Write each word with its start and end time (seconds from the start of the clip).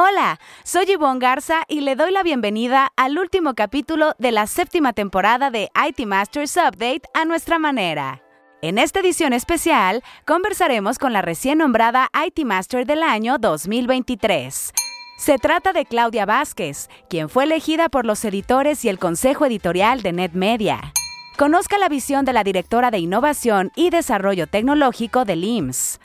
Hola, 0.00 0.38
soy 0.62 0.84
Yvonne 0.86 1.18
Garza 1.18 1.64
y 1.66 1.80
le 1.80 1.96
doy 1.96 2.12
la 2.12 2.22
bienvenida 2.22 2.92
al 2.94 3.18
último 3.18 3.54
capítulo 3.54 4.14
de 4.20 4.30
la 4.30 4.46
séptima 4.46 4.92
temporada 4.92 5.50
de 5.50 5.72
IT 5.88 6.06
Masters 6.06 6.56
Update 6.56 7.02
a 7.14 7.24
nuestra 7.24 7.58
manera. 7.58 8.22
En 8.62 8.78
esta 8.78 9.00
edición 9.00 9.32
especial, 9.32 10.04
conversaremos 10.24 11.00
con 11.00 11.12
la 11.12 11.20
recién 11.20 11.58
nombrada 11.58 12.10
IT 12.14 12.44
Master 12.44 12.86
del 12.86 13.02
año 13.02 13.38
2023. 13.38 14.72
Se 15.18 15.38
trata 15.38 15.72
de 15.72 15.84
Claudia 15.84 16.26
Vázquez, 16.26 16.88
quien 17.10 17.28
fue 17.28 17.42
elegida 17.42 17.88
por 17.88 18.06
los 18.06 18.24
editores 18.24 18.84
y 18.84 18.88
el 18.88 19.00
consejo 19.00 19.46
editorial 19.46 20.02
de 20.02 20.12
NetMedia. 20.12 20.92
Conozca 21.36 21.76
la 21.76 21.88
visión 21.88 22.24
de 22.24 22.34
la 22.34 22.44
directora 22.44 22.92
de 22.92 23.00
Innovación 23.00 23.72
y 23.74 23.90
Desarrollo 23.90 24.46
Tecnológico 24.46 25.24
del 25.24 25.42
IMSS. 25.42 25.98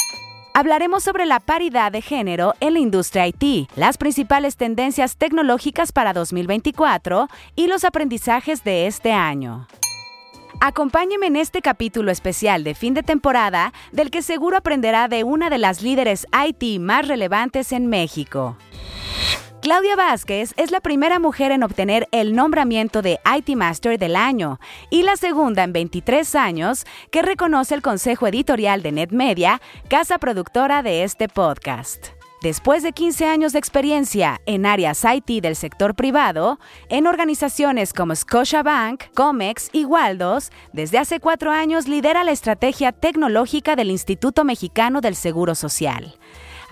Hablaremos 0.55 1.03
sobre 1.03 1.25
la 1.25 1.39
paridad 1.39 1.91
de 1.91 2.03
género 2.03 2.53
en 2.59 2.73
la 2.73 2.79
industria 2.79 3.25
IT, 3.25 3.71
las 3.75 3.97
principales 3.97 4.55
tendencias 4.55 5.17
tecnológicas 5.17 5.91
para 5.91 6.13
2024 6.13 7.27
y 7.55 7.65
los 7.65 7.83
aprendizajes 7.83 8.63
de 8.63 8.85
este 8.85 9.13
año. 9.13 9.67
Acompáñeme 10.61 11.25
en 11.25 11.37
este 11.37 11.63
capítulo 11.63 12.11
especial 12.11 12.63
de 12.63 12.75
fin 12.75 12.93
de 12.93 13.01
temporada 13.01 13.73
del 13.91 14.11
que 14.11 14.21
seguro 14.21 14.55
aprenderá 14.55 15.07
de 15.07 15.23
una 15.23 15.49
de 15.49 15.57
las 15.57 15.81
líderes 15.81 16.27
IT 16.47 16.79
más 16.79 17.07
relevantes 17.07 17.71
en 17.71 17.87
México. 17.87 18.55
Claudia 19.63 19.95
Vázquez 19.95 20.53
es 20.57 20.71
la 20.71 20.81
primera 20.81 21.19
mujer 21.19 21.53
en 21.53 21.63
obtener 21.63 22.09
el 22.11 22.35
nombramiento 22.35 23.01
de 23.01 23.21
IT 23.37 23.55
Master 23.55 23.97
del 23.97 24.17
año 24.17 24.59
y 24.89 25.03
la 25.03 25.15
segunda 25.15 25.63
en 25.63 25.71
23 25.71 26.35
años 26.35 26.83
que 27.11 27.21
reconoce 27.21 27.73
el 27.73 27.81
Consejo 27.81 28.27
Editorial 28.27 28.83
de 28.83 28.91
NetMedia, 28.91 29.61
casa 29.87 30.17
productora 30.17 30.83
de 30.83 31.05
este 31.05 31.29
podcast. 31.29 32.07
Después 32.41 32.83
de 32.83 32.91
15 32.91 33.25
años 33.25 33.53
de 33.53 33.59
experiencia 33.59 34.41
en 34.45 34.65
áreas 34.65 35.05
IT 35.05 35.41
del 35.41 35.55
sector 35.55 35.95
privado, 35.95 36.59
en 36.89 37.07
organizaciones 37.07 37.93
como 37.93 38.13
Scotiabank, 38.13 39.13
Comex 39.15 39.69
y 39.71 39.85
Waldos, 39.85 40.51
desde 40.73 40.97
hace 40.97 41.21
cuatro 41.21 41.51
años 41.51 41.87
lidera 41.87 42.25
la 42.25 42.33
estrategia 42.33 42.91
tecnológica 42.91 43.77
del 43.77 43.91
Instituto 43.91 44.43
Mexicano 44.43 44.99
del 44.99 45.15
Seguro 45.15 45.55
Social 45.55 46.17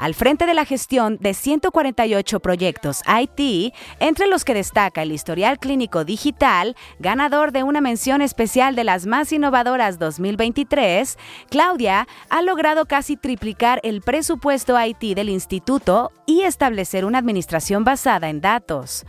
al 0.02 0.16
frente 0.16 0.48
de 0.48 0.56
la 0.56 0.66
gestión 0.66 1.18
de 1.22 1.36
148 1.36 2.40
proyectos 2.40 3.04
IT, 3.08 3.72
entre 4.00 4.26
los 4.26 4.44
que 4.44 4.56
destaca 4.56 5.04
el 5.04 5.12
historial 5.12 5.60
clínico 5.60 6.04
digital, 6.06 6.76
ganador 6.98 7.52
de 7.52 7.62
una 7.62 7.82
mención 7.82 8.24
especial 8.24 8.76
de 8.76 8.84
las 8.84 9.06
más 9.06 9.32
innovadoras 9.32 10.00
2023, 10.00 11.20
Claudia 11.52 12.08
ha 12.32 12.42
logrado 12.42 12.86
casi 12.86 13.16
triplicar 13.16 13.80
el 13.84 14.02
presupuesto 14.02 14.76
IT 14.84 15.16
del 15.16 15.30
instituto 15.30 16.12
y 16.26 16.42
establecer 16.42 17.06
una 17.06 17.20
administración 17.20 17.84
basada 17.84 18.30
en 18.30 18.42
datos 18.42 19.06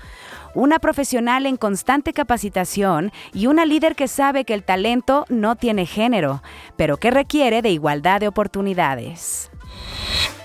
una 0.54 0.78
profesional 0.80 1.46
en 1.46 1.56
constante 1.56 2.12
capacitación 2.12 3.10
y 3.32 3.46
una 3.46 3.64
líder 3.64 3.94
que 3.94 4.06
sabe 4.06 4.44
que 4.44 4.52
el 4.52 4.64
talento 4.64 5.24
no 5.30 5.56
tiene 5.56 5.86
género, 5.86 6.42
pero 6.76 6.98
que 6.98 7.10
requiere 7.10 7.62
de 7.62 7.70
igualdad 7.70 8.20
de 8.20 8.28
oportunidades. 8.28 9.51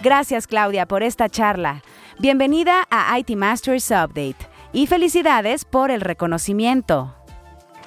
Gracias 0.02 0.48
Claudia 0.48 0.86
por 0.86 1.04
esta 1.04 1.30
charla. 1.30 1.82
Bienvenida 2.20 2.88
a 2.90 3.18
IT 3.20 3.32
Masters 3.32 3.92
Update 3.92 4.38
y 4.74 4.88
felicidades 4.88 5.66
por 5.66 5.92
el 5.92 6.02
reconocimiento. 6.02 7.14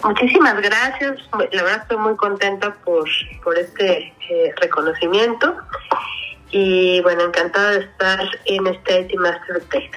Muchísimas 0.03 0.61
gracias. 0.61 1.19
La 1.53 1.63
verdad 1.63 1.83
estoy 1.83 1.99
muy 1.99 2.17
contenta 2.17 2.75
por, 2.85 3.09
por 3.45 3.59
este 3.59 4.15
eh, 4.31 4.53
reconocimiento 4.61 5.57
y 6.51 7.01
bueno, 7.03 7.25
encantada 7.25 7.73
de 7.73 7.81
estar 7.81 8.21
en 8.47 8.67
este 8.67 9.01
IT 9.01 9.15
Masters 9.19 9.65
Update. 9.65 9.91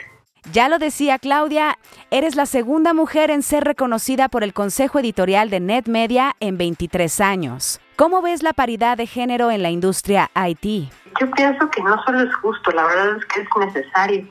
Ya 0.51 0.67
lo 0.67 0.77
decía 0.77 1.19
Claudia, 1.19 1.79
eres 2.11 2.35
la 2.35 2.45
segunda 2.45 2.93
mujer 2.93 3.31
en 3.31 3.43
ser 3.43 3.63
reconocida 3.63 4.27
por 4.27 4.43
el 4.43 4.53
Consejo 4.53 4.99
Editorial 4.99 5.49
de 5.49 5.61
NetMedia 5.61 6.35
en 6.41 6.57
23 6.57 7.21
años. 7.21 7.79
¿Cómo 7.95 8.23
ves 8.23 8.41
la 8.41 8.53
paridad 8.53 8.97
de 8.97 9.05
género 9.05 9.51
en 9.51 9.61
la 9.61 9.69
industria 9.69 10.31
IT? 10.35 10.91
Yo 11.21 11.29
pienso 11.31 11.69
que 11.69 11.83
no 11.83 12.03
solo 12.03 12.21
es 12.21 12.35
justo, 12.37 12.71
la 12.71 12.85
verdad 12.85 13.17
es 13.17 13.25
que 13.25 13.41
es 13.41 13.47
necesario 13.59 14.27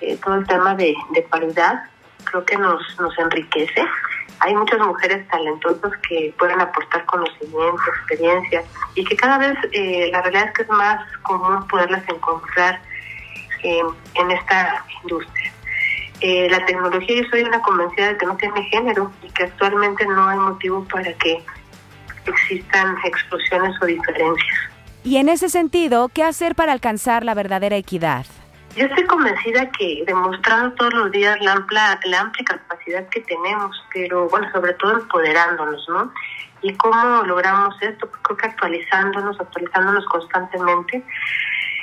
eh, 0.00 0.16
todo 0.24 0.36
el 0.36 0.46
tema 0.46 0.76
de, 0.76 0.94
paridad. 1.28 1.82
Creo 2.22 2.44
que 2.44 2.56
nos, 2.56 2.80
nos 3.00 3.18
enriquece. 3.18 3.84
Hay 4.38 4.54
muchas 4.54 4.78
mujeres 4.78 5.26
talentosas 5.28 5.90
que 6.08 6.32
pueden 6.38 6.60
aportar 6.60 7.04
conocimiento, 7.06 7.82
experiencia 7.98 8.62
y 8.94 9.04
que 9.04 9.16
cada 9.16 9.38
vez 9.38 9.58
eh, 9.72 10.10
la 10.12 10.22
realidad 10.22 10.46
es 10.46 10.52
que 10.52 10.62
es 10.62 10.68
más 10.68 11.04
común 11.22 11.66
poderlas 11.66 12.08
encontrar 12.08 12.80
en 13.64 14.30
esta 14.30 14.84
industria. 15.02 15.54
Eh, 16.20 16.48
la 16.48 16.64
tecnología, 16.64 17.22
yo 17.22 17.28
soy 17.28 17.42
una 17.42 17.60
convencida 17.60 18.08
de 18.08 18.16
que 18.16 18.26
no 18.26 18.36
tiene 18.36 18.62
género 18.64 19.10
y 19.22 19.30
que 19.30 19.44
actualmente 19.44 20.06
no 20.06 20.28
hay 20.28 20.38
motivo 20.38 20.84
para 20.84 21.12
que 21.14 21.44
existan 22.30 22.96
explosiones 23.04 23.74
o 23.82 23.86
diferencias. 23.86 24.58
Y 25.04 25.18
en 25.18 25.28
ese 25.28 25.48
sentido, 25.48 26.08
¿qué 26.08 26.22
hacer 26.22 26.54
para 26.54 26.72
alcanzar 26.72 27.24
la 27.24 27.34
verdadera 27.34 27.76
equidad? 27.76 28.24
Yo 28.76 28.86
estoy 28.86 29.04
convencida 29.04 29.70
que 29.70 30.02
demostrando 30.06 30.74
todos 30.74 30.94
los 30.94 31.10
días 31.12 31.36
la 31.42 31.52
amplia, 31.52 32.00
la 32.06 32.20
amplia 32.20 32.44
capacidad 32.44 33.08
que 33.08 33.20
tenemos, 33.20 33.76
pero 33.92 34.28
bueno, 34.28 34.50
sobre 34.52 34.72
todo 34.74 34.98
empoderándonos, 34.98 35.86
¿no? 35.88 36.12
¿Y 36.62 36.74
cómo 36.74 37.22
logramos 37.24 37.80
esto? 37.82 38.08
Pues 38.08 38.20
creo 38.22 38.36
que 38.36 38.46
actualizándonos, 38.46 39.38
actualizándonos 39.38 40.04
constantemente. 40.06 41.04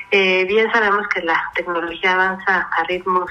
Eh, 0.09 0.43
bien 0.45 0.69
sabemos 0.73 1.07
que 1.07 1.21
la 1.21 1.41
tecnología 1.53 2.13
avanza 2.13 2.67
a 2.75 2.83
ritmos 2.83 3.29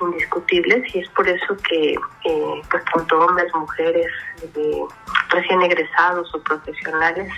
indiscutibles 0.00 0.94
y 0.94 1.00
es 1.00 1.08
por 1.10 1.28
eso 1.28 1.56
que 1.68 1.92
eh, 2.24 2.62
pues 2.70 2.84
tanto 2.94 3.18
hombres, 3.20 3.52
mujeres, 3.54 4.06
eh, 4.42 4.82
recién 5.30 5.62
egresados 5.62 6.34
o 6.34 6.42
profesionales 6.42 7.32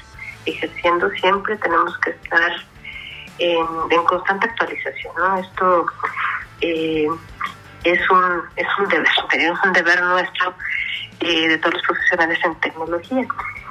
ejerciendo 0.47 1.11
siempre 1.11 1.57
tenemos 1.57 1.97
que 1.99 2.11
estar 2.11 2.53
en, 3.39 4.05
constante 4.05 4.47
actualización, 4.47 5.15
¿no? 5.17 5.37
Esto 5.39 5.87
es 6.61 8.11
un 8.11 8.43
es 8.57 8.69
un 8.79 8.89
deber, 8.89 9.07
es 9.33 9.65
un 9.65 9.73
deber 9.73 10.03
nuestro 10.03 10.55
de 11.21 11.59
todos 11.59 11.75
los 11.75 11.83
profesionales 11.83 12.39
en 12.45 12.55
tecnología. 12.57 13.27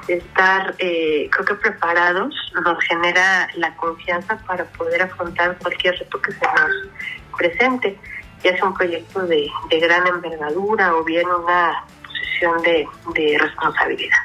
Estar, 0.08 0.76
eh, 0.80 1.30
creo 1.32 1.46
que 1.46 1.56
preparados, 1.56 2.34
nos 2.64 2.84
genera 2.86 3.48
la 3.56 3.76
confianza 3.76 4.38
para 4.46 4.66
poder 4.66 5.04
afrontar 5.04 5.58
cualquier 5.58 5.98
reto 5.98 6.22
que 6.22 6.32
se 6.32 6.46
nos 6.46 7.38
presente, 7.38 7.98
ya 8.44 8.56
sea 8.56 8.66
un 8.66 8.74
proyecto 8.74 9.26
de, 9.26 9.50
gran 9.70 10.08
envergadura 10.08 10.96
o 10.96 11.04
bien 11.04 11.28
una 11.28 11.86
posición 12.04 12.62
de, 12.62 12.88
de 13.14 13.38
responsabilidad. 13.38 14.18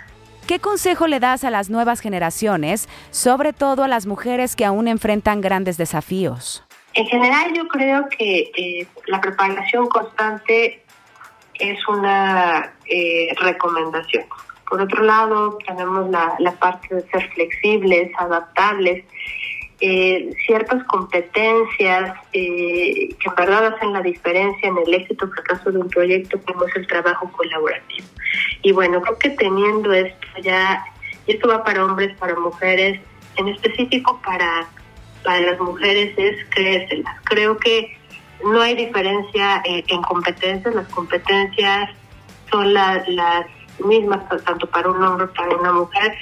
¿Qué 0.46 0.58
consejo 0.58 1.06
le 1.06 1.20
das 1.20 1.42
a 1.44 1.50
las 1.50 1.70
nuevas 1.70 2.00
generaciones, 2.00 2.88
sobre 3.10 3.52
todo 3.54 3.84
a 3.84 3.88
las 3.88 4.06
mujeres 4.06 4.56
que 4.56 4.66
aún 4.66 4.88
enfrentan 4.88 5.40
grandes 5.40 5.78
desafíos? 5.78 6.64
En 6.94 7.06
general 7.06 7.52
yo 7.54 7.66
creo 7.66 8.08
que 8.08 8.52
eh, 8.56 8.86
la 9.06 9.20
preparación 9.20 9.88
constante 9.88 10.84
es 11.54 11.88
una 11.88 12.72
eh, 12.86 13.34
recomendación. 13.40 14.24
Por 14.68 14.80
otro 14.80 15.02
lado, 15.02 15.58
tenemos 15.66 16.08
la, 16.10 16.52
parte 16.58 16.94
de 16.94 17.02
ser 17.08 17.30
flexibles, 17.32 18.10
adaptables, 18.18 19.04
eh, 19.86 20.34
ciertas 20.46 20.82
competencias 20.84 22.14
eh, 22.32 23.14
que 23.20 23.28
en 23.28 23.34
verdad 23.36 23.66
hacen 23.66 23.92
la 23.92 24.00
diferencia 24.00 24.66
en 24.66 24.78
el 24.78 24.94
éxito 24.94 25.28
fracaso 25.28 25.70
de 25.70 25.78
un 25.78 25.90
proyecto, 25.90 26.40
como 26.40 26.64
es 26.64 26.74
el 26.76 26.86
trabajo 26.86 27.30
colaborativo. 27.30 28.06
Y 28.62 28.72
bueno, 28.72 29.02
creo 29.02 29.18
que 29.18 29.30
teniendo 29.30 29.92
esto 29.92 30.26
ya, 30.42 30.82
y 31.26 31.32
esto 31.32 31.48
va 31.48 31.62
para 31.62 31.84
hombres, 31.84 32.16
para 32.16 32.34
mujeres, 32.34 32.98
en 33.36 33.48
específico 33.48 34.18
para, 34.24 34.66
para 35.22 35.40
las 35.40 35.60
mujeres 35.60 36.14
es 36.16 36.46
creérselas. 36.48 37.20
Creo 37.24 37.58
que 37.58 37.94
no 38.42 38.62
hay 38.62 38.76
diferencia 38.76 39.60
eh, 39.66 39.84
en 39.86 40.00
competencias, 40.00 40.74
las 40.74 40.88
competencias 40.88 41.90
son 42.50 42.72
las 42.72 43.06
mismas, 43.84 44.22
tanto 44.46 44.66
para 44.66 44.90
un 44.90 45.02
hombre 45.02 45.26
como 45.26 45.50
para 45.50 45.60
una 45.60 45.72
mujer. 45.72 46.16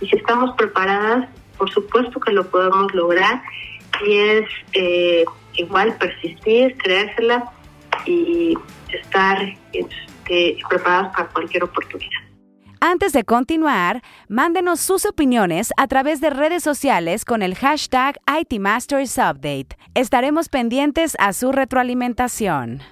Y 0.00 0.08
si 0.08 0.16
estamos 0.16 0.56
preparadas, 0.56 1.28
por 1.58 1.70
supuesto 1.70 2.20
que 2.20 2.32
lo 2.32 2.48
podemos 2.48 2.92
lograr. 2.94 3.42
Y 4.06 4.16
es 4.16 4.48
eh, 4.72 5.24
igual 5.54 5.96
persistir, 5.98 6.76
creérsela 6.78 7.52
y 8.06 8.56
estar 8.92 9.38
este, 9.72 10.58
preparados 10.68 11.12
para 11.14 11.28
cualquier 11.28 11.64
oportunidad. 11.64 12.28
Antes 12.80 13.12
de 13.12 13.24
continuar, 13.24 14.02
mándenos 14.28 14.78
sus 14.78 15.04
opiniones 15.04 15.72
a 15.76 15.88
través 15.88 16.20
de 16.20 16.30
redes 16.30 16.62
sociales 16.62 17.24
con 17.24 17.42
el 17.42 17.56
hashtag 17.56 18.20
ITMastersUpdate. 18.40 19.76
Estaremos 19.94 20.48
pendientes 20.48 21.16
a 21.18 21.32
su 21.32 21.50
retroalimentación. 21.50 22.82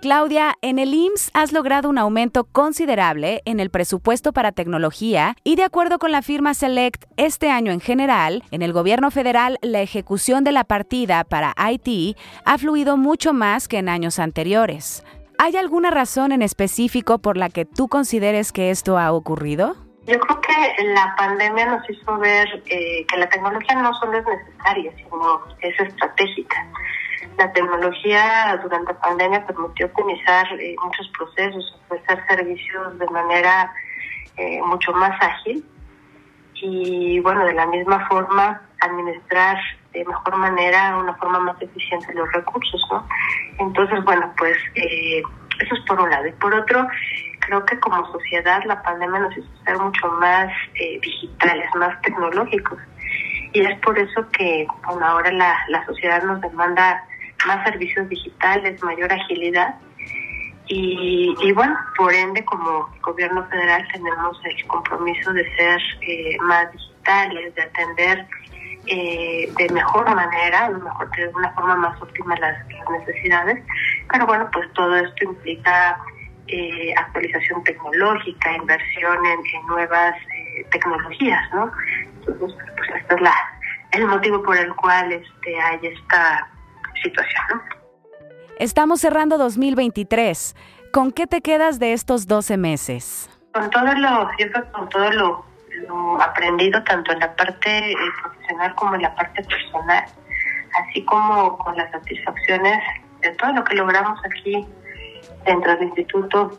Claudia, 0.00 0.54
en 0.62 0.78
el 0.78 0.94
IMSS 0.94 1.32
has 1.34 1.52
logrado 1.52 1.88
un 1.88 1.98
aumento 1.98 2.44
considerable 2.44 3.42
en 3.44 3.58
el 3.58 3.68
presupuesto 3.68 4.32
para 4.32 4.52
tecnología 4.52 5.34
y 5.42 5.56
de 5.56 5.64
acuerdo 5.64 5.98
con 5.98 6.12
la 6.12 6.22
firma 6.22 6.54
Select, 6.54 7.06
este 7.16 7.50
año 7.50 7.72
en 7.72 7.80
general, 7.80 8.44
en 8.52 8.62
el 8.62 8.72
gobierno 8.72 9.10
federal 9.10 9.58
la 9.60 9.80
ejecución 9.80 10.44
de 10.44 10.52
la 10.52 10.62
partida 10.62 11.24
para 11.24 11.52
IT 11.72 12.16
ha 12.44 12.58
fluido 12.58 12.96
mucho 12.96 13.32
más 13.32 13.66
que 13.66 13.78
en 13.78 13.88
años 13.88 14.20
anteriores. 14.20 15.04
¿Hay 15.36 15.56
alguna 15.56 15.90
razón 15.90 16.30
en 16.30 16.42
específico 16.42 17.18
por 17.18 17.36
la 17.36 17.48
que 17.48 17.64
tú 17.64 17.88
consideres 17.88 18.52
que 18.52 18.70
esto 18.70 18.98
ha 18.98 19.10
ocurrido? 19.12 19.74
Yo 20.06 20.16
creo 20.20 20.40
que 20.40 20.84
la 20.94 21.12
pandemia 21.16 21.66
nos 21.66 21.90
hizo 21.90 22.16
ver 22.18 22.62
eh, 22.66 23.04
que 23.04 23.16
la 23.16 23.28
tecnología 23.28 23.74
no 23.82 23.92
solo 23.94 24.18
es 24.18 24.24
necesaria, 24.24 24.92
sino 24.96 25.40
es 25.60 25.80
estratégica 25.80 26.66
la 27.38 27.52
tecnología 27.52 28.58
durante 28.62 28.92
la 28.92 29.00
pandemia 29.00 29.46
permitió 29.46 29.86
optimizar 29.86 30.46
eh, 30.60 30.74
muchos 30.82 31.08
procesos, 31.16 31.80
ofrecer 31.84 32.24
servicios 32.26 32.98
de 32.98 33.06
manera 33.06 33.72
eh, 34.36 34.60
mucho 34.62 34.92
más 34.92 35.16
ágil 35.22 35.64
y, 36.54 37.20
bueno, 37.20 37.44
de 37.44 37.54
la 37.54 37.66
misma 37.66 38.06
forma, 38.08 38.60
administrar 38.80 39.56
de 39.92 40.04
mejor 40.04 40.36
manera, 40.36 40.96
una 40.96 41.14
forma 41.14 41.38
más 41.38 41.62
eficiente 41.62 42.12
los 42.12 42.30
recursos, 42.32 42.82
¿no? 42.90 43.06
Entonces, 43.60 44.02
bueno, 44.04 44.32
pues 44.36 44.56
eh, 44.74 45.22
eso 45.60 45.74
es 45.76 45.80
por 45.86 46.00
un 46.00 46.10
lado. 46.10 46.26
Y 46.26 46.32
por 46.32 46.52
otro, 46.52 46.88
creo 47.38 47.64
que 47.64 47.78
como 47.78 48.04
sociedad 48.10 48.64
la 48.64 48.82
pandemia 48.82 49.20
nos 49.20 49.36
hizo 49.36 49.48
ser 49.64 49.78
mucho 49.78 50.08
más 50.20 50.52
digitales, 50.74 51.68
más 51.76 52.00
tecnológicos. 52.02 52.78
Y 53.52 53.60
es 53.60 53.78
por 53.80 53.96
eso 53.96 54.28
que 54.30 54.66
ahora 54.82 55.30
la, 55.32 55.56
la 55.68 55.86
sociedad 55.86 56.22
nos 56.24 56.40
demanda 56.40 57.04
más 57.46 57.64
servicios 57.64 58.08
digitales, 58.08 58.82
mayor 58.82 59.12
agilidad. 59.12 59.74
Y, 60.70 61.52
bueno, 61.52 61.74
por 61.96 62.12
ende, 62.12 62.44
como 62.44 62.90
gobierno 63.00 63.42
federal 63.48 63.88
tenemos 63.90 64.38
el 64.44 64.66
compromiso 64.66 65.32
de 65.32 65.56
ser 65.56 65.80
eh, 66.02 66.36
más 66.42 66.70
digitales, 66.72 67.54
de 67.54 67.62
atender 67.62 68.26
eh, 68.86 69.50
de 69.56 69.68
mejor 69.70 70.14
manera, 70.14 70.68
mejor, 70.68 71.10
de 71.16 71.28
una 71.28 71.50
forma 71.52 71.76
más 71.76 72.02
óptima 72.02 72.36
las, 72.36 72.58
necesidades. 72.90 73.64
Pero 74.12 74.26
bueno, 74.26 74.48
pues 74.52 74.70
todo 74.74 74.94
esto 74.96 75.24
implica 75.24 75.98
eh, 76.48 76.92
actualización 76.98 77.64
tecnológica, 77.64 78.52
inversión 78.54 79.18
en, 79.24 79.66
nuevas 79.68 80.14
tecnologías, 80.70 81.50
¿no? 81.54 81.72
Entonces, 82.26 82.58
pues 82.76 82.90
este 83.00 83.14
es 83.14 83.20
la, 83.22 83.34
el 83.92 84.06
motivo 84.06 84.42
por 84.42 84.56
el 84.56 84.74
cual 84.74 85.12
este, 85.12 85.60
hay 85.60 85.78
esta 85.82 86.48
situación. 87.02 87.62
Estamos 88.58 89.00
cerrando 89.00 89.38
2023. 89.38 90.56
¿Con 90.92 91.12
qué 91.12 91.26
te 91.26 91.42
quedas 91.42 91.78
de 91.78 91.92
estos 91.92 92.26
12 92.26 92.56
meses? 92.56 93.30
Con 93.52 93.70
todo 93.70 93.94
lo, 93.94 94.28
con 94.72 94.88
todo 94.88 95.10
lo, 95.12 95.44
aprendido 96.20 96.82
tanto 96.84 97.12
en 97.12 97.20
la 97.20 97.34
parte 97.36 97.92
eh, 97.92 97.96
profesional 98.22 98.74
como 98.74 98.94
en 98.96 99.02
la 99.02 99.14
parte 99.14 99.42
personal, 99.44 100.04
así 100.80 101.04
como 101.04 101.56
con 101.58 101.76
las 101.76 101.90
satisfacciones 101.92 102.78
de 103.20 103.30
todo 103.32 103.52
lo 103.52 103.64
que 103.64 103.74
logramos 103.74 104.18
aquí 104.24 104.66
dentro 105.44 105.76
del 105.76 105.84
instituto 105.84 106.58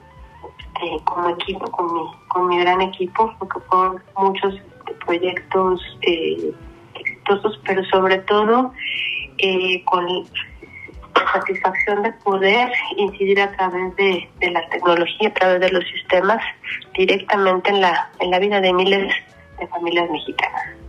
eh, 0.81 1.03
como 1.03 1.29
equipo, 1.29 1.69
con 1.71 1.93
mi, 1.93 2.11
con 2.29 2.47
mi 2.47 2.59
gran 2.59 2.81
equipo, 2.81 3.33
porque 3.39 3.59
fueron 3.67 4.01
muchos 4.17 4.55
proyectos 5.05 5.81
eh, 6.01 6.53
exitosos, 6.95 7.59
pero 7.65 7.83
sobre 7.85 8.19
todo 8.19 8.73
eh, 9.39 9.83
con 9.85 10.05
la 10.05 11.31
satisfacción 11.33 12.03
de 12.03 12.11
poder 12.23 12.71
incidir 12.97 13.41
a 13.41 13.51
través 13.55 13.95
de, 13.95 14.29
la 14.51 14.67
tecnología, 14.69 15.29
a 15.29 15.33
través 15.33 15.59
de 15.61 15.69
los 15.69 15.83
sistemas, 15.85 16.41
directamente 16.97 17.69
en 17.69 17.81
la, 17.81 18.09
en 18.19 18.31
la 18.31 18.39
vida 18.39 18.61
de 18.61 18.73
miles 18.73 19.13
de 19.59 19.67
familias 19.67 20.09
mexicanas. 20.09 20.79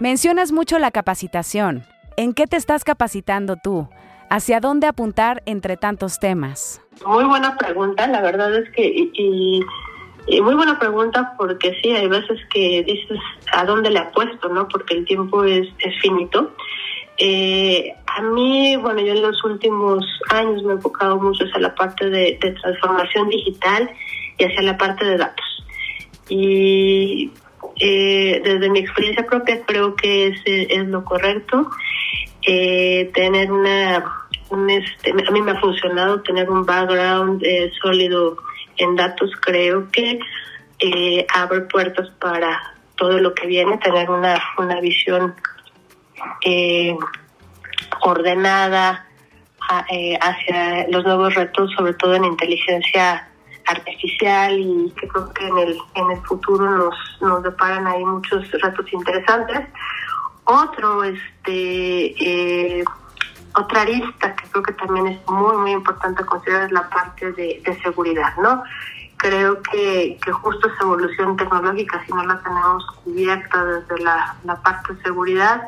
Mencionas 0.00 0.52
mucho 0.52 0.78
la 0.78 0.90
capacitación. 0.90 1.84
¿En 2.16 2.32
qué 2.32 2.46
te 2.46 2.56
estás 2.56 2.84
capacitando 2.84 3.56
tú? 3.56 3.88
¿Hacia 4.30 4.60
dónde 4.60 4.86
apuntar 4.86 5.42
entre 5.46 5.76
tantos 5.76 6.18
temas? 6.18 6.80
Muy 7.06 7.24
buena 7.24 7.56
pregunta, 7.56 8.06
la 8.06 8.20
verdad 8.20 8.54
es 8.54 8.70
que, 8.70 8.82
y, 8.86 9.60
muy 10.40 10.54
buena 10.54 10.78
pregunta 10.78 11.34
porque 11.36 11.76
sí, 11.82 11.90
hay 11.90 12.08
veces 12.08 12.40
que 12.52 12.82
dices 12.84 13.18
a 13.52 13.64
dónde 13.64 13.90
le 13.90 13.98
apuesto, 13.98 14.48
¿no? 14.48 14.66
Porque 14.68 14.94
el 14.94 15.04
tiempo 15.04 15.44
es, 15.44 15.68
es 15.78 16.00
finito. 16.00 16.50
Eh, 17.18 17.94
a 18.06 18.22
mí, 18.22 18.76
bueno, 18.76 19.00
yo 19.00 19.12
en 19.12 19.22
los 19.22 19.42
últimos 19.44 20.04
años 20.30 20.62
me 20.62 20.72
he 20.72 20.76
enfocado 20.76 21.18
mucho 21.18 21.44
hacia 21.44 21.60
la 21.60 21.74
parte 21.74 22.10
de, 22.10 22.38
transformación 22.62 23.28
digital 23.28 23.90
y 24.38 24.44
hacia 24.44 24.62
la 24.62 24.76
parte 24.76 25.04
de 25.04 25.16
datos. 25.16 25.46
Y 26.28 27.30
eh, 27.80 28.40
desde 28.44 28.70
mi 28.70 28.80
experiencia 28.80 29.26
propia 29.26 29.64
creo 29.64 29.94
que 29.94 30.28
es, 30.28 30.40
es 30.44 30.86
lo 30.86 31.04
correcto. 31.04 31.70
Eh, 32.46 33.10
tener 33.14 33.50
una, 33.50 34.26
un 34.50 34.68
este, 34.68 35.12
a 35.12 35.30
mí 35.30 35.40
me 35.40 35.52
ha 35.52 35.60
funcionado 35.60 36.20
tener 36.20 36.50
un 36.50 36.66
background 36.66 37.42
eh, 37.42 37.72
sólido 37.80 38.36
en 38.76 38.96
datos, 38.96 39.30
creo 39.40 39.90
que 39.90 40.18
eh, 40.80 41.26
abre 41.34 41.62
puertas 41.62 42.10
para 42.20 42.74
todo 42.96 43.18
lo 43.18 43.34
que 43.34 43.46
viene, 43.46 43.78
tener 43.78 44.10
una, 44.10 44.40
una 44.58 44.80
visión 44.80 45.34
eh, 46.44 46.96
ordenada 48.02 49.06
eh, 49.90 50.18
hacia 50.20 50.88
los 50.88 51.04
nuevos 51.04 51.34
retos, 51.34 51.70
sobre 51.76 51.94
todo 51.94 52.14
en 52.14 52.24
inteligencia 52.24 53.28
artificial 53.66 54.58
y 54.58 54.92
que 55.00 55.08
creo 55.08 55.32
que 55.32 55.46
en 55.46 55.58
el, 55.58 55.78
en 55.94 56.10
el 56.10 56.20
futuro 56.22 56.68
nos, 56.70 56.94
nos 57.20 57.42
deparan 57.42 57.86
ahí 57.86 58.04
muchos 58.04 58.50
retos 58.50 58.92
interesantes. 58.92 59.60
Otro, 60.44 61.02
este, 61.04 62.14
eh, 62.22 62.84
otra 63.56 63.82
arista 63.82 64.36
que 64.36 64.48
creo 64.50 64.62
que 64.62 64.72
también 64.74 65.06
es 65.06 65.26
muy, 65.26 65.56
muy 65.56 65.70
importante 65.72 66.24
considerar 66.26 66.64
es 66.64 66.72
la 66.72 66.90
parte 66.90 67.32
de, 67.32 67.62
de 67.64 67.82
seguridad, 67.82 68.36
¿no? 68.42 68.62
Creo 69.16 69.62
que, 69.62 70.18
que 70.22 70.32
justo 70.32 70.68
esa 70.68 70.82
evolución 70.82 71.36
tecnológica, 71.38 72.04
si 72.04 72.12
no 72.12 72.26
la 72.26 72.42
tenemos 72.42 72.84
cubierta 73.02 73.64
desde 73.64 74.04
la, 74.04 74.36
la 74.44 74.60
parte 74.60 74.92
de 74.92 75.02
seguridad, 75.02 75.62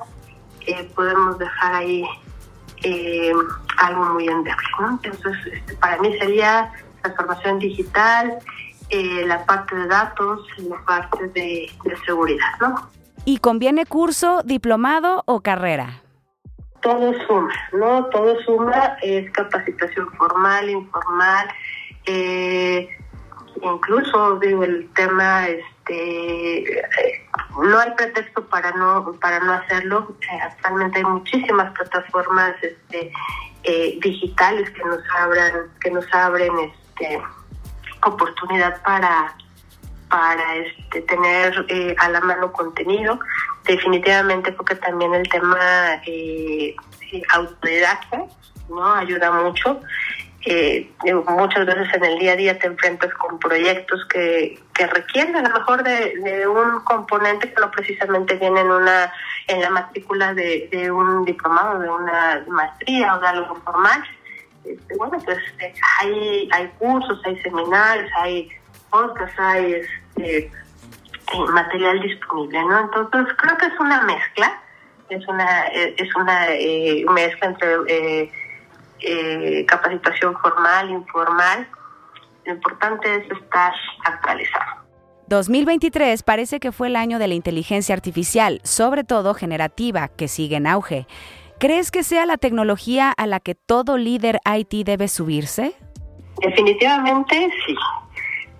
eh, 0.66 0.90
podemos 0.94 1.38
dejar 1.38 1.74
ahí 1.74 2.04
eh, 2.82 3.32
algo 3.78 4.04
muy 4.06 4.28
endeble. 4.28 4.62
¿no? 4.80 5.00
Entonces, 5.02 5.52
este, 5.52 5.74
para 5.76 5.98
mí 5.98 6.16
sería 6.18 6.72
transformación 7.02 7.58
digital, 7.58 8.38
eh, 8.90 9.24
la 9.26 9.44
parte 9.46 9.74
de 9.76 9.86
datos 9.86 10.46
y 10.58 10.68
la 10.68 10.84
parte 10.84 11.28
de, 11.28 11.70
seguridad. 12.04 12.52
¿no? 12.60 12.90
¿Y 13.24 13.38
conviene 13.38 13.86
curso, 13.86 14.42
diplomado 14.44 15.22
o 15.26 15.40
carrera? 15.40 16.02
Todo 16.80 17.12
suma, 17.26 17.52
¿no? 17.72 18.04
Todo 18.06 18.40
suma, 18.42 18.96
es 19.02 19.30
capacitación 19.32 20.08
formal, 20.12 20.68
informal, 20.70 21.48
incluso 23.60 24.38
digo 24.38 24.62
el 24.62 24.88
tema 24.94 25.48
este 25.48 26.82
no 27.62 27.78
hay 27.78 27.90
pretexto 27.92 28.46
para 28.46 28.72
no 28.72 29.12
para 29.20 29.40
no 29.40 29.52
hacerlo. 29.52 30.16
Eh, 30.20 30.38
actualmente 30.42 30.98
hay 30.98 31.04
muchísimas 31.04 31.72
plataformas 31.72 32.54
este 32.62 33.12
eh, 33.62 33.98
digitales 34.00 34.70
que 34.70 34.84
nos 34.84 35.00
abran 35.18 35.52
que 35.80 35.90
nos 35.90 36.12
abren 36.12 36.52
este 36.58 37.20
oportunidad 38.04 38.82
para 38.82 39.34
para 40.08 40.56
este 40.56 41.02
tener 41.02 41.66
eh, 41.68 41.94
a 41.98 42.08
la 42.10 42.20
mano 42.20 42.52
contenido. 42.52 43.18
Definitivamente 43.64 44.52
porque 44.52 44.76
también 44.76 45.14
el 45.14 45.28
tema 45.28 46.00
eh, 46.06 46.74
autodidacta 47.32 48.24
no 48.68 48.94
ayuda 48.94 49.30
mucho 49.30 49.80
eh, 50.48 50.88
muchas 51.26 51.66
veces 51.66 51.92
en 51.92 52.04
el 52.04 52.18
día 52.20 52.34
a 52.34 52.36
día 52.36 52.58
te 52.58 52.68
enfrentas 52.68 53.12
con 53.14 53.36
proyectos 53.40 54.06
que, 54.06 54.62
que 54.74 54.86
requieren 54.86 55.34
a 55.34 55.42
lo 55.42 55.50
mejor 55.50 55.82
de, 55.82 56.46
un 56.46 56.84
componente 56.84 57.52
que 57.52 57.60
no 57.60 57.68
precisamente 57.72 58.36
viene 58.36 58.60
en 58.60 58.70
una 58.70 59.12
en 59.48 59.60
la 59.60 59.70
matrícula 59.70 60.34
de, 60.34 60.88
un 60.92 61.24
diplomado, 61.24 61.80
de 61.80 61.90
una 61.90 62.44
maestría 62.46 63.16
o 63.16 63.20
de 63.20 63.26
algo 63.26 63.56
formal. 63.56 64.04
Este, 64.64 64.96
bueno, 64.96 65.18
pues 65.24 65.38
eh, 65.58 65.74
hay, 66.00 66.48
hay 66.52 66.68
cursos, 66.78 67.20
hay 67.24 67.42
seminarios, 67.42 68.08
hay 68.16 68.48
podcasts, 68.88 69.38
hay 69.40 69.74
este, 69.74 70.38
eh, 70.38 70.50
material 71.52 72.00
disponible, 72.02 72.62
¿no? 72.62 72.80
Entonces 72.82 73.34
creo 73.36 73.56
que 73.56 73.66
es 73.66 73.80
una 73.80 74.00
mezcla, 74.02 74.60
es 75.08 75.26
una, 75.26 75.66
es 75.66 76.14
una 76.14 76.46
mezcla 77.12 77.48
entre 77.48 77.76
eh, 77.88 78.32
capacitación 79.66 80.36
formal, 80.38 80.90
informal. 80.90 81.68
Lo 82.44 82.54
importante 82.54 83.16
es 83.16 83.30
estar 83.30 83.72
actualizado. 84.04 84.86
2023 85.28 86.22
parece 86.22 86.60
que 86.60 86.70
fue 86.70 86.86
el 86.86 86.96
año 86.96 87.18
de 87.18 87.26
la 87.26 87.34
inteligencia 87.34 87.94
artificial, 87.94 88.60
sobre 88.62 89.02
todo 89.02 89.34
generativa, 89.34 90.08
que 90.08 90.28
sigue 90.28 90.56
en 90.56 90.68
auge. 90.68 91.06
¿Crees 91.58 91.90
que 91.90 92.04
sea 92.04 92.26
la 92.26 92.36
tecnología 92.36 93.10
a 93.10 93.26
la 93.26 93.40
que 93.40 93.54
todo 93.54 93.96
líder 93.96 94.38
IT 94.44 94.86
debe 94.86 95.08
subirse? 95.08 95.74
Definitivamente 96.40 97.50
sí, 97.66 97.74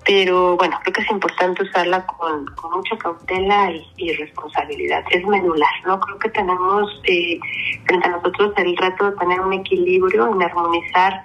pero 0.06 0.56
bueno, 0.56 0.78
creo 0.82 0.92
que 0.92 1.02
es 1.02 1.10
importante 1.10 1.64
usarla 1.64 2.06
con, 2.06 2.46
mucha 2.70 2.96
cautela 2.96 3.72
y, 3.96 4.12
responsabilidad. 4.12 5.04
Es 5.10 5.26
medular, 5.26 5.72
¿no? 5.84 5.98
Creo 5.98 6.18
que 6.18 6.28
tenemos 6.30 7.00
eh, 7.04 7.40
frente 7.84 8.08
a 8.08 8.12
nosotros 8.12 8.52
el 8.56 8.76
reto 8.76 9.10
de 9.10 9.16
tener 9.16 9.40
un 9.40 9.52
equilibrio 9.52 10.32
en 10.32 10.42
armonizar 10.42 11.24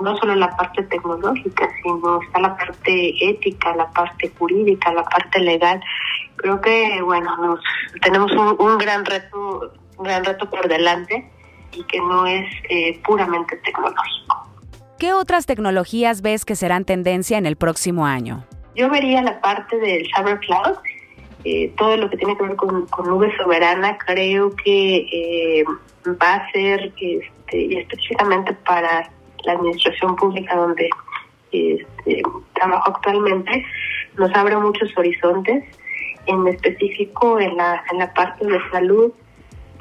no 0.00 0.16
solo 0.16 0.34
la 0.36 0.56
parte 0.56 0.82
tecnológica, 0.84 1.68
sino 1.82 2.20
está 2.22 2.40
la 2.40 2.56
parte 2.56 3.28
ética, 3.28 3.74
la 3.76 3.90
parte 3.90 4.32
jurídica, 4.38 4.92
la 4.92 5.04
parte 5.04 5.40
legal. 5.40 5.82
Creo 6.36 6.60
que, 6.60 7.00
bueno, 7.02 7.36
nos, 7.36 7.60
tenemos 8.02 8.32
un, 8.32 8.78
gran 8.78 9.04
reto, 9.04 9.72
un 9.96 10.04
gran 10.04 10.24
reto 10.24 10.48
por 10.48 10.68
delante 10.68 11.28
y 11.72 11.84
que 11.84 11.98
no 11.98 12.26
es 12.26 12.46
eh, 12.68 13.00
puramente 13.04 13.56
tecnológico. 13.56 14.51
¿Qué 15.02 15.12
otras 15.12 15.46
tecnologías 15.46 16.22
ves 16.22 16.44
que 16.44 16.54
serán 16.54 16.84
tendencia 16.84 17.36
en 17.36 17.44
el 17.44 17.56
próximo 17.56 18.06
año? 18.06 18.44
Yo 18.76 18.88
vería 18.88 19.20
la 19.20 19.40
parte 19.40 19.76
del 19.78 20.06
Cyber 20.14 20.38
Cloud, 20.38 20.76
eh, 21.42 21.72
todo 21.76 21.96
lo 21.96 22.08
que 22.08 22.16
tiene 22.16 22.36
que 22.36 22.44
ver 22.44 22.54
con, 22.54 22.86
nube 23.04 23.36
soberana, 23.36 23.98
creo 23.98 24.54
que 24.54 24.98
eh, 25.12 25.64
va 26.06 26.34
a 26.34 26.52
ser, 26.52 26.92
este, 27.00 27.80
específicamente 27.80 28.52
para 28.64 29.10
la 29.42 29.52
administración 29.54 30.14
pública 30.14 30.54
donde 30.54 30.88
este, 31.50 32.22
trabajo 32.54 32.92
actualmente, 32.94 33.66
nos 34.16 34.32
abre 34.36 34.56
muchos 34.56 34.96
horizontes, 34.96 35.64
en 36.26 36.46
específico 36.46 37.40
en 37.40 37.56
la, 37.56 37.82
en 37.90 37.98
la 37.98 38.14
parte 38.14 38.46
de 38.46 38.60
salud, 38.70 39.12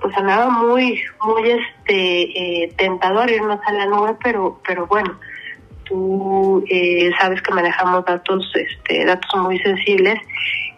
pues 0.01 0.17
andaba 0.17 0.49
muy, 0.49 1.01
muy 1.23 1.49
este 1.51 2.63
eh, 2.63 2.73
tentador 2.75 3.29
irnos 3.29 3.59
a 3.65 3.71
la 3.73 3.85
nube, 3.85 4.15
pero, 4.23 4.59
pero 4.65 4.87
bueno, 4.87 5.17
tú 5.85 6.63
eh, 6.69 7.11
sabes 7.19 7.41
que 7.41 7.53
manejamos 7.53 8.03
datos, 8.05 8.51
este, 8.55 9.05
datos 9.05 9.29
muy 9.41 9.59
sensibles. 9.59 10.19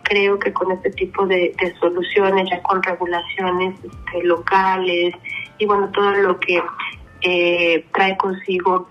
Creo 0.03 0.37
que 0.37 0.51
con 0.51 0.71
este 0.71 0.91
tipo 0.91 1.25
de, 1.25 1.55
soluciones, 1.79 2.49
ya 2.49 2.61
con 2.61 2.83
regulaciones 2.83 3.75
este, 3.83 4.23
locales 4.23 5.15
y 5.57 5.65
bueno, 5.65 5.89
todo 5.91 6.11
lo 6.11 6.37
que 6.39 6.61
eh, 7.21 7.85
trae 7.93 8.17
consigo 8.17 8.89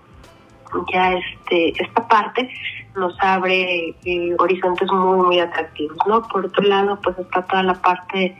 ya 0.91 1.13
este 1.13 1.83
esta 1.83 2.07
parte 2.07 2.49
nos 2.95 3.15
abre 3.19 3.93
horizontes 4.39 4.91
muy 4.91 5.19
muy 5.19 5.39
atractivos 5.39 5.95
no 6.07 6.27
por 6.27 6.47
otro 6.47 6.63
lado 6.63 6.99
pues 7.03 7.15
está 7.19 7.43
toda 7.43 7.61
la 7.61 7.75
parte 7.75 8.35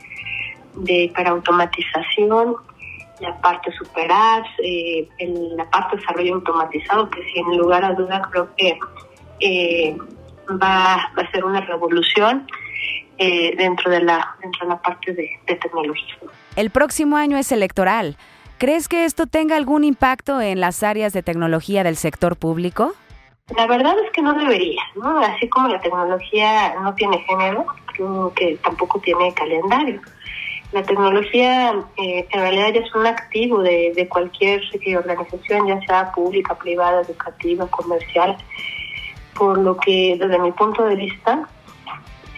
de 0.76 1.04
hiperautomatización, 1.04 2.56
la 3.20 3.40
parte 3.40 3.72
superar, 3.72 4.44
eh, 4.62 5.08
la 5.56 5.68
parte 5.70 5.96
de 5.96 6.02
desarrollo 6.02 6.34
automatizado, 6.34 7.10
que 7.10 7.22
sin 7.32 7.56
lugar 7.56 7.84
a 7.84 7.92
duda 7.92 8.22
creo 8.30 8.54
que 8.56 8.78
eh, 9.40 9.96
va, 10.50 10.94
a 10.94 11.30
ser 11.32 11.44
una 11.44 11.60
revolución 11.60 12.46
eh, 13.18 13.54
dentro, 13.56 13.90
de 13.90 14.02
la, 14.02 14.36
dentro 14.42 14.66
de 14.66 14.74
la 14.74 14.82
parte 14.82 15.12
de, 15.12 15.30
de 15.46 15.54
tecnología. 15.56 16.14
El 16.56 16.70
próximo 16.70 17.16
año 17.16 17.36
es 17.36 17.52
electoral. 17.52 18.16
¿Crees 18.58 18.88
que 18.88 19.04
esto 19.04 19.26
tenga 19.26 19.56
algún 19.56 19.84
impacto 19.84 20.40
en 20.40 20.60
las 20.60 20.82
áreas 20.82 21.12
de 21.12 21.22
tecnología 21.22 21.84
del 21.84 21.96
sector 21.96 22.36
público? 22.36 22.94
La 23.56 23.66
verdad 23.66 23.94
es 24.04 24.10
que 24.12 24.22
no 24.22 24.32
debería, 24.32 24.80
¿no? 24.96 25.18
Así 25.18 25.48
como 25.48 25.68
la 25.68 25.80
tecnología 25.80 26.74
no 26.80 26.94
tiene 26.94 27.18
género, 27.18 27.66
que 28.34 28.58
tampoco 28.62 29.00
tiene 29.00 29.34
calendario. 29.34 30.00
La 30.74 30.82
tecnología 30.82 31.72
eh, 31.96 32.26
en 32.28 32.40
realidad 32.40 32.72
ya 32.74 32.80
es 32.80 32.92
un 32.96 33.06
activo 33.06 33.62
de, 33.62 34.08
cualquier 34.10 34.60
eh, 34.84 34.96
organización, 34.96 35.68
ya 35.68 35.80
sea 35.82 36.10
pública, 36.10 36.56
privada, 36.56 37.02
educativa, 37.02 37.68
comercial, 37.68 38.36
por 39.36 39.58
lo 39.58 39.76
que 39.76 40.16
desde 40.18 40.36
mi 40.40 40.50
punto 40.50 40.84
de 40.84 40.96
vista 40.96 41.48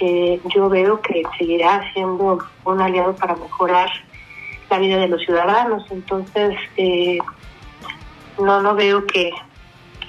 eh, 0.01 0.39
yo 0.55 0.69
veo 0.69 1.01
que 1.01 1.23
seguirá 1.39 1.91
siendo 1.95 2.47
un 2.67 2.81
aliado 2.83 3.17
para 3.17 3.37
mejorar 3.37 3.89
la 4.69 4.81
vida 4.81 4.99
de 4.99 5.09
los 5.09 5.23
ciudadanos. 5.23 5.87
Entonces, 5.91 6.59
no, 8.39 8.61
no 8.61 8.75
veo 8.75 9.07
que, 9.07 9.31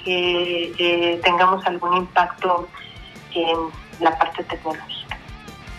que 0.04 1.18
tengamos 1.24 1.64
algún 1.64 1.96
impacto 1.96 2.68
en 3.34 4.04
la 4.04 4.18
parte 4.18 4.44
tecnológica. 4.44 4.97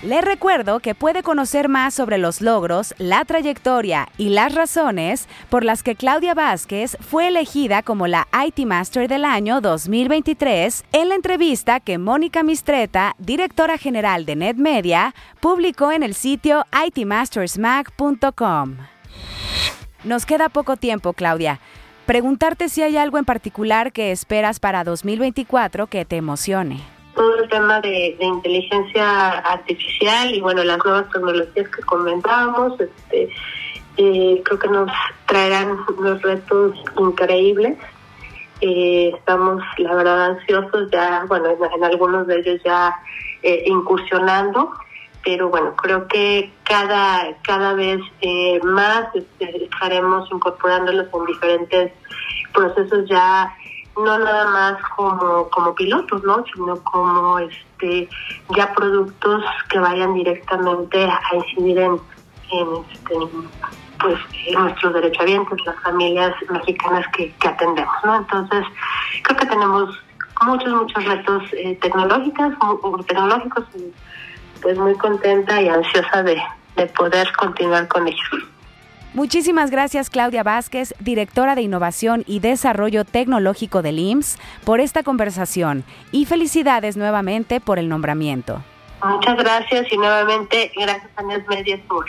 Le 0.02 0.22
recuerdo 0.22 0.80
que 0.80 0.96
puede 0.96 1.24
conocer 1.24 1.68
más 1.68 1.94
sobre 1.94 2.18
los 2.18 2.40
logros, 2.40 2.96
la 3.00 3.26
trayectoria 3.26 4.08
y 4.18 4.30
las 4.30 4.56
razones 4.56 5.28
por 5.50 5.66
las 5.66 5.84
que 5.84 5.98
Claudia 5.98 6.34
Vázquez 6.34 6.96
fue 7.02 7.28
elegida 7.28 7.84
como 7.84 8.08
la 8.08 8.26
IT 8.46 8.60
Master 8.66 9.10
del 9.10 9.26
año 9.26 9.60
2023 9.60 10.86
en 10.94 11.10
la 11.10 11.16
entrevista 11.16 11.82
que 11.82 11.98
Mónica 11.98 12.44
Mistreta, 12.44 13.14
directora 13.18 13.78
general 13.78 14.26
de 14.26 14.38
NetMedia, 14.38 15.14
publicó 15.42 15.92
en 15.92 16.04
el 16.04 16.16
sitio 16.16 16.66
itmastersmac.com. 16.86 18.78
Nos 20.06 20.26
queda 20.26 20.48
poco 20.48 20.78
tiempo, 20.78 21.12
Claudia. 21.12 21.60
Preguntarte 22.06 22.70
si 22.70 22.82
hay 22.82 22.96
algo 22.96 23.18
en 23.18 23.26
particular 23.26 23.92
que 23.92 24.14
esperas 24.14 24.62
para 24.62 24.86
2024 24.86 25.88
que 25.88 26.06
te 26.06 26.16
emocione 26.16 26.99
todo 27.20 27.36
el 27.36 27.50
tema 27.50 27.82
de, 27.82 28.16
inteligencia 28.18 29.40
artificial 29.40 30.34
y 30.34 30.40
bueno, 30.40 30.64
las 30.64 30.78
nuevas 30.86 31.10
tecnologías 31.12 31.68
que 31.68 31.82
comentábamos, 31.82 32.80
este, 32.80 33.30
eh, 33.98 34.42
creo 34.46 34.58
que 34.58 34.70
nos 34.70 34.90
traerán 35.26 35.80
unos 35.98 36.22
retos 36.22 36.78
increíbles. 36.98 37.78
Eh, 38.62 39.12
estamos, 39.14 39.62
la 39.80 39.96
verdad, 39.96 40.28
ansiosos 40.28 40.90
ya, 40.92 41.26
bueno, 41.28 41.50
en, 41.50 41.84
algunos 41.84 42.26
de 42.26 42.40
ellos 42.40 42.62
ya 42.64 42.96
eh, 43.44 43.66
incursionando, 43.66 44.72
pero 45.22 45.50
bueno, 45.50 45.76
creo 45.76 46.08
que 46.08 46.54
cada, 46.64 47.36
cada 47.42 47.74
vez 47.74 48.00
más 48.64 49.14
este, 49.14 49.66
estaremos 49.66 50.32
incorporándolos 50.32 51.08
en 51.14 51.26
diferentes 51.26 51.92
procesos 52.54 53.10
ya 53.10 53.54
no 54.04 54.20
nada 54.20 54.50
más 54.50 54.82
como, 54.96 55.50
como 55.50 55.76
pilotos, 55.76 56.24
¿no? 56.24 56.44
sino 56.54 56.82
como 56.84 57.40
este 57.40 58.10
ya 58.56 58.74
productos 58.74 59.44
que 59.70 59.80
vayan 59.80 60.14
directamente 60.14 61.04
a 61.04 61.36
incidir 61.36 61.80
en, 61.80 62.00
en, 62.52 62.68
este, 62.92 63.16
pues, 64.00 64.20
en 64.48 64.62
nuestros 64.62 64.94
derechohabientes, 64.94 65.66
las 65.66 65.80
familias 65.82 66.34
mexicanas 66.50 67.06
que, 67.16 67.34
atendemos. 67.48 67.96
¿no? 68.04 68.18
Entonces, 68.18 68.66
creo 69.24 69.38
que 69.38 69.46
tenemos 69.46 69.98
muchos, 70.42 70.74
muchos 70.74 71.06
retos 71.06 71.44
eh, 71.54 71.78
tecnológicos, 71.82 72.54
tecnológicos 73.06 73.66
pues 74.62 74.78
muy 74.78 74.94
contenta 74.96 75.62
y 75.62 75.70
ansiosa 75.70 76.24
de, 76.24 76.42
de 76.76 76.86
poder 76.88 77.32
continuar 77.38 77.88
con 77.88 78.08
ellos. 78.08 78.50
Muchísimas 79.14 79.72
gracias 79.72 80.10
Claudia 80.12 80.44
Vázquez, 80.44 80.94
directora 81.00 81.56
de 81.56 81.64
Innovación 81.64 82.24
y 82.28 82.42
Desarrollo 82.42 83.06
Tecnológico 83.06 83.82
del 83.82 83.98
IMSS, 83.98 84.38
por 84.64 84.80
esta 84.80 85.02
conversación 85.02 85.84
y 86.12 86.26
felicidades 86.26 86.96
nuevamente 86.96 87.60
por 87.60 87.80
el 87.80 87.90
nombramiento. 87.90 88.62
Muchas 89.04 89.38
gracias 89.38 89.92
y 89.92 89.98
nuevamente 89.98 90.72
gracias 90.76 91.10
a 91.16 91.24
Net 91.24 91.44
Media 91.48 91.80
por, 91.88 92.06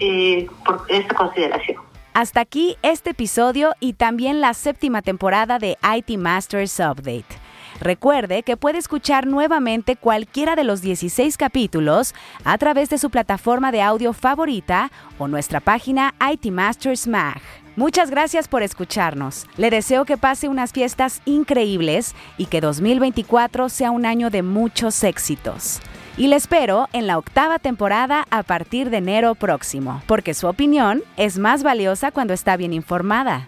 eh, 0.00 0.46
por 0.64 0.84
esta 0.88 1.14
consideración. 1.14 1.78
Hasta 2.12 2.40
aquí 2.40 2.76
este 2.82 3.10
episodio 3.10 3.72
y 3.80 3.94
también 3.94 4.40
la 4.40 4.54
séptima 4.54 5.02
temporada 5.02 5.58
de 5.58 5.76
IT 5.82 6.18
Masters 6.18 6.78
Update. 6.80 7.45
Recuerde 7.80 8.42
que 8.42 8.56
puede 8.56 8.78
escuchar 8.78 9.26
nuevamente 9.26 9.96
cualquiera 9.96 10.56
de 10.56 10.64
los 10.64 10.80
16 10.80 11.36
capítulos 11.36 12.14
a 12.44 12.56
través 12.58 12.88
de 12.88 12.98
su 12.98 13.10
plataforma 13.10 13.70
de 13.72 13.82
audio 13.82 14.12
favorita 14.12 14.90
o 15.18 15.28
nuestra 15.28 15.60
página 15.60 16.14
IT 16.32 16.46
Masters 16.46 17.06
Mag. 17.06 17.40
Muchas 17.76 18.10
gracias 18.10 18.48
por 18.48 18.62
escucharnos. 18.62 19.46
Le 19.58 19.68
deseo 19.68 20.06
que 20.06 20.16
pase 20.16 20.48
unas 20.48 20.72
fiestas 20.72 21.20
increíbles 21.26 22.14
y 22.38 22.46
que 22.46 22.62
2024 22.62 23.68
sea 23.68 23.90
un 23.90 24.06
año 24.06 24.30
de 24.30 24.42
muchos 24.42 25.04
éxitos. 25.04 25.80
Y 26.16 26.28
le 26.28 26.36
espero 26.36 26.88
en 26.94 27.06
la 27.06 27.18
octava 27.18 27.58
temporada 27.58 28.26
a 28.30 28.42
partir 28.42 28.88
de 28.88 28.96
enero 28.96 29.34
próximo, 29.34 30.02
porque 30.06 30.32
su 30.32 30.46
opinión 30.46 31.02
es 31.18 31.38
más 31.38 31.62
valiosa 31.62 32.10
cuando 32.10 32.32
está 32.32 32.56
bien 32.56 32.72
informada. 32.72 33.46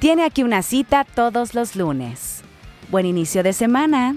Tiene 0.00 0.24
aquí 0.24 0.42
una 0.42 0.60
cita 0.60 1.04
todos 1.04 1.54
los 1.54 1.74
lunes. 1.74 2.44
Buen 2.90 3.06
inicio 3.06 3.44
de 3.44 3.52
semana. 3.52 4.16